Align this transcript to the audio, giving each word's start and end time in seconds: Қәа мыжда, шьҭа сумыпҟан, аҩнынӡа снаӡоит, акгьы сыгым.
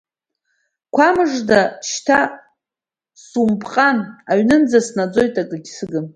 Қәа 0.95 1.09
мыжда, 1.15 1.61
шьҭа 1.89 2.19
сумыпҟан, 3.25 3.97
аҩнынӡа 4.29 4.79
снаӡоит, 4.87 5.35
акгьы 5.41 5.69
сыгым. 5.75 6.05